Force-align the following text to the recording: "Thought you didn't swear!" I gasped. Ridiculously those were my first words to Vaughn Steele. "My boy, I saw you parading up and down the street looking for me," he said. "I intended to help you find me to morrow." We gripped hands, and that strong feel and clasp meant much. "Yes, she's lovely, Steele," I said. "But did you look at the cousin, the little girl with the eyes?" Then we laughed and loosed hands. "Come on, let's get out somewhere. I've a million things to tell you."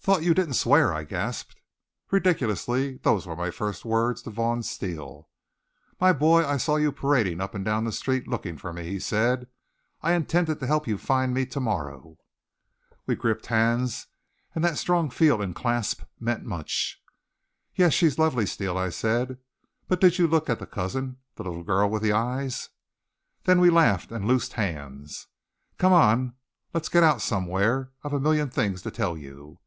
"Thought 0.00 0.22
you 0.22 0.32
didn't 0.32 0.54
swear!" 0.54 0.94
I 0.94 1.04
gasped. 1.04 1.60
Ridiculously 2.10 2.96
those 3.02 3.26
were 3.26 3.36
my 3.36 3.50
first 3.50 3.84
words 3.84 4.22
to 4.22 4.30
Vaughn 4.30 4.62
Steele. 4.62 5.28
"My 6.00 6.14
boy, 6.14 6.46
I 6.48 6.56
saw 6.56 6.76
you 6.76 6.92
parading 6.92 7.42
up 7.42 7.54
and 7.54 7.62
down 7.62 7.84
the 7.84 7.92
street 7.92 8.26
looking 8.26 8.56
for 8.56 8.72
me," 8.72 8.84
he 8.84 8.98
said. 8.98 9.48
"I 10.00 10.14
intended 10.14 10.60
to 10.60 10.66
help 10.66 10.86
you 10.86 10.96
find 10.96 11.34
me 11.34 11.44
to 11.46 11.60
morrow." 11.60 12.16
We 13.04 13.16
gripped 13.16 13.48
hands, 13.48 14.06
and 14.54 14.64
that 14.64 14.78
strong 14.78 15.10
feel 15.10 15.42
and 15.42 15.54
clasp 15.54 16.00
meant 16.18 16.42
much. 16.42 17.02
"Yes, 17.74 17.92
she's 17.92 18.18
lovely, 18.18 18.46
Steele," 18.46 18.78
I 18.78 18.88
said. 18.88 19.36
"But 19.88 20.00
did 20.00 20.18
you 20.18 20.26
look 20.26 20.48
at 20.48 20.58
the 20.58 20.66
cousin, 20.66 21.18
the 21.34 21.42
little 21.44 21.64
girl 21.64 21.90
with 21.90 22.00
the 22.02 22.12
eyes?" 22.12 22.70
Then 23.44 23.60
we 23.60 23.68
laughed 23.68 24.10
and 24.10 24.24
loosed 24.26 24.54
hands. 24.54 25.26
"Come 25.76 25.92
on, 25.92 26.32
let's 26.72 26.88
get 26.88 27.04
out 27.04 27.20
somewhere. 27.20 27.90
I've 28.02 28.14
a 28.14 28.20
million 28.20 28.48
things 28.48 28.80
to 28.82 28.90
tell 28.90 29.14
you." 29.14 29.58